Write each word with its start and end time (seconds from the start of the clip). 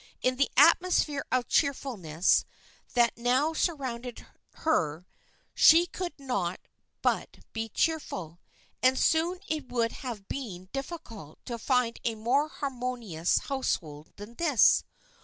In 0.23 0.37
the 0.37 0.49
atmosphere 0.57 1.23
of 1.31 1.47
cheerfulness 1.47 2.43
that 2.95 3.15
now 3.19 3.53
surrounded 3.53 4.25
her 4.55 5.05
she 5.53 5.85
could 5.85 6.19
not 6.19 6.59
but 7.03 7.37
be 7.53 7.69
cheerful, 7.69 8.39
and 8.81 8.97
soon 8.97 9.41
it 9.47 9.71
would 9.71 9.91
have 9.91 10.27
been 10.27 10.69
difficult 10.73 11.37
to 11.45 11.59
find 11.59 11.99
a 12.03 12.15
more 12.15 12.47
harmonious 12.49 13.37
household 13.41 14.11
than 14.15 14.33
this. 14.33 14.83